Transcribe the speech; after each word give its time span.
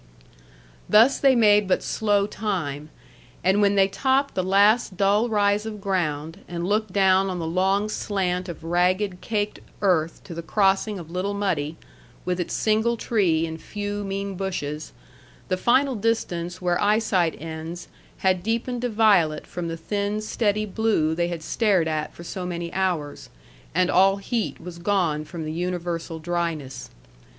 Thus 0.89 1.19
they 1.19 1.35
made 1.35 1.67
but 1.67 1.83
slow 1.83 2.25
time, 2.25 2.89
and 3.43 3.61
when 3.61 3.75
they 3.75 3.87
topped 3.87 4.33
the 4.33 4.41
last 4.41 4.97
dull 4.97 5.29
rise 5.29 5.63
of 5.63 5.79
ground 5.79 6.39
and 6.47 6.65
looked 6.65 6.91
down 6.91 7.29
on 7.29 7.37
the 7.37 7.45
long 7.45 7.87
slant 7.87 8.49
of 8.49 8.63
ragged, 8.63 9.21
caked 9.21 9.59
earth 9.83 10.23
to 10.23 10.33
the 10.33 10.41
crossing 10.41 10.97
of 10.97 11.11
Little 11.11 11.35
Muddy, 11.35 11.77
with 12.25 12.39
its 12.39 12.51
single 12.55 12.97
tree 12.97 13.45
and 13.45 13.61
few 13.61 14.03
mean 14.03 14.33
bushes, 14.33 14.91
the 15.49 15.55
final 15.55 15.93
distance 15.93 16.59
where 16.59 16.81
eyesight 16.81 17.39
ends 17.39 17.87
had 18.17 18.41
deepened 18.41 18.81
to 18.81 18.89
violet 18.89 19.45
from 19.45 19.67
the 19.67 19.77
thin, 19.77 20.19
steady 20.19 20.65
blue 20.65 21.13
they 21.13 21.27
had 21.27 21.43
stared 21.43 21.87
at 21.87 22.11
for 22.11 22.23
so 22.23 22.43
many 22.43 22.73
hours, 22.73 23.29
and 23.75 23.91
all 23.91 24.17
heat 24.17 24.59
was 24.59 24.79
gone 24.79 25.23
from 25.25 25.45
the 25.45 25.53
universal 25.53 26.17
dryness. 26.17 26.89